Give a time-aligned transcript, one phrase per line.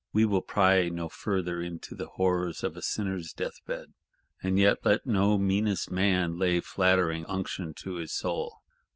[0.13, 3.93] —We will pry no further into the horrors of a sinner's death bed.
[4.41, 8.63] And yet let no meanest man lay flattering unction to his soul.